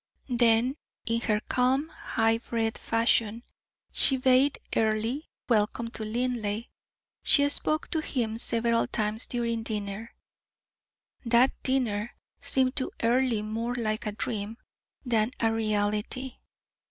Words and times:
Then 0.29 0.77
in 1.05 1.21
her 1.21 1.39
calm, 1.41 1.89
high 1.89 2.39
bred 2.39 2.75
fashion 2.79 3.43
she 3.91 4.17
bade 4.17 4.57
Earle 4.75 5.19
welcome 5.47 5.89
to 5.91 6.03
Linleigh; 6.03 6.63
she 7.21 7.47
spoke 7.49 7.87
to 7.91 7.99
him 8.01 8.39
several 8.39 8.87
times 8.87 9.27
during 9.27 9.61
dinner. 9.61 10.15
That 11.23 11.51
dinner 11.61 12.15
seemed 12.39 12.75
to 12.77 12.89
Earle 13.03 13.43
more 13.43 13.75
like 13.75 14.07
a 14.07 14.11
dream 14.11 14.57
than 15.05 15.33
a 15.39 15.53
reality. 15.53 16.39